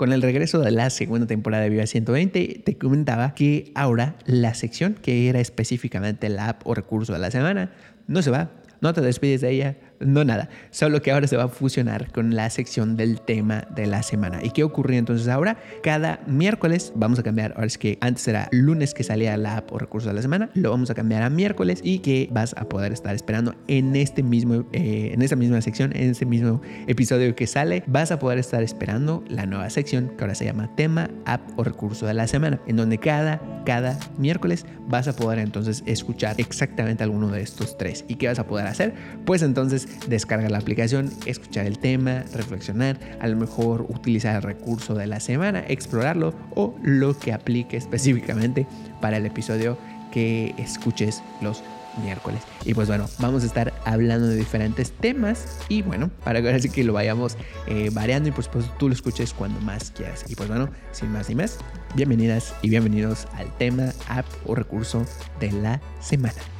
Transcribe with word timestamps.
con 0.00 0.14
el 0.14 0.22
regreso 0.22 0.60
de 0.60 0.70
la 0.70 0.88
segunda 0.88 1.26
temporada 1.26 1.62
de 1.64 1.68
Viva 1.68 1.84
120, 1.84 2.62
te 2.64 2.78
comentaba 2.78 3.34
que 3.34 3.70
ahora 3.74 4.16
la 4.24 4.54
sección 4.54 4.94
que 4.94 5.28
era 5.28 5.40
específicamente 5.40 6.30
la 6.30 6.48
app 6.48 6.66
o 6.66 6.74
recurso 6.74 7.12
de 7.12 7.18
la 7.18 7.30
semana 7.30 7.70
no 8.06 8.22
se 8.22 8.30
va, 8.30 8.50
no 8.80 8.94
te 8.94 9.02
despides 9.02 9.42
de 9.42 9.50
ella, 9.50 9.76
no 10.00 10.24
nada, 10.24 10.48
solo 10.70 11.02
que 11.02 11.12
ahora 11.12 11.26
se 11.26 11.36
va 11.36 11.44
a 11.44 11.48
fusionar 11.48 12.10
con 12.10 12.34
la 12.34 12.48
sección 12.50 12.96
del 12.96 13.20
tema 13.20 13.66
de 13.74 13.86
la 13.86 14.02
semana. 14.02 14.40
¿Y 14.42 14.50
qué 14.50 14.64
ocurrió 14.64 14.98
entonces 14.98 15.28
ahora? 15.28 15.58
Cada 15.82 16.20
miércoles 16.26 16.92
vamos 16.94 17.18
a 17.18 17.22
cambiar, 17.22 17.52
ahora 17.52 17.66
es 17.66 17.78
que 17.78 17.98
antes 18.00 18.26
era 18.26 18.48
lunes 18.50 18.94
que 18.94 19.04
salía 19.04 19.36
la 19.36 19.58
app 19.58 19.72
o 19.72 19.78
recurso 19.78 20.08
de 20.08 20.14
la 20.14 20.22
semana, 20.22 20.50
lo 20.54 20.70
vamos 20.70 20.90
a 20.90 20.94
cambiar 20.94 21.22
a 21.22 21.30
miércoles 21.30 21.80
y 21.82 21.98
que 22.00 22.28
vas 22.32 22.54
a 22.56 22.68
poder 22.68 22.92
estar 22.92 23.14
esperando 23.14 23.54
en 23.68 23.94
este 23.94 24.22
mismo, 24.22 24.66
eh, 24.72 25.10
en 25.12 25.22
esta 25.22 25.36
misma 25.36 25.60
sección, 25.60 25.94
en 25.94 26.10
ese 26.10 26.26
mismo 26.26 26.62
episodio 26.86 27.34
que 27.36 27.46
sale, 27.46 27.82
vas 27.86 28.10
a 28.10 28.18
poder 28.18 28.38
estar 28.38 28.62
esperando 28.62 29.22
la 29.28 29.46
nueva 29.46 29.68
sección 29.70 30.12
que 30.16 30.24
ahora 30.24 30.34
se 30.34 30.46
llama 30.46 30.74
tema, 30.76 31.10
app 31.26 31.40
o 31.58 31.64
recurso 31.64 32.06
de 32.06 32.14
la 32.14 32.26
semana, 32.26 32.60
en 32.66 32.76
donde 32.76 32.98
cada, 32.98 33.40
cada 33.66 33.98
miércoles 34.18 34.64
vas 34.88 35.08
a 35.08 35.14
poder 35.14 35.38
entonces 35.38 35.82
escuchar 35.86 36.36
exactamente 36.38 37.04
alguno 37.04 37.28
de 37.28 37.42
estos 37.42 37.76
tres. 37.76 38.04
¿Y 38.08 38.16
qué 38.16 38.28
vas 38.28 38.38
a 38.38 38.46
poder 38.46 38.66
hacer? 38.66 38.94
Pues 39.24 39.42
entonces 39.42 39.89
descargar 40.08 40.50
la 40.50 40.58
aplicación, 40.58 41.10
escuchar 41.26 41.66
el 41.66 41.78
tema, 41.78 42.24
reflexionar, 42.32 42.98
a 43.20 43.28
lo 43.28 43.36
mejor 43.36 43.86
utilizar 43.88 44.36
el 44.36 44.42
recurso 44.42 44.94
de 44.94 45.06
la 45.06 45.20
semana, 45.20 45.64
explorarlo 45.68 46.34
o 46.54 46.76
lo 46.82 47.18
que 47.18 47.32
aplique 47.32 47.76
específicamente 47.76 48.66
para 49.00 49.16
el 49.16 49.26
episodio 49.26 49.78
que 50.12 50.54
escuches 50.58 51.22
los 51.40 51.62
miércoles. 52.02 52.40
Y 52.64 52.74
pues 52.74 52.88
bueno, 52.88 53.08
vamos 53.18 53.42
a 53.42 53.46
estar 53.46 53.72
hablando 53.84 54.28
de 54.28 54.36
diferentes 54.36 54.92
temas 54.92 55.58
y 55.68 55.82
bueno, 55.82 56.10
para 56.24 56.40
que 56.42 56.50
así 56.50 56.70
que 56.70 56.84
lo 56.84 56.92
vayamos 56.92 57.36
eh, 57.66 57.90
variando 57.92 58.28
y 58.28 58.32
por 58.32 58.44
supuesto 58.44 58.72
tú 58.78 58.88
lo 58.88 58.94
escuches 58.94 59.32
cuando 59.32 59.60
más 59.60 59.90
quieras. 59.90 60.24
Y 60.28 60.34
pues 60.34 60.48
bueno, 60.48 60.68
sin 60.92 61.10
más 61.12 61.28
ni 61.28 61.34
más, 61.34 61.58
bienvenidas 61.94 62.54
y 62.62 62.70
bienvenidos 62.70 63.26
al 63.36 63.56
tema, 63.58 63.92
app 64.08 64.26
o 64.46 64.54
recurso 64.54 65.04
de 65.40 65.52
la 65.52 65.80
semana. 66.00 66.59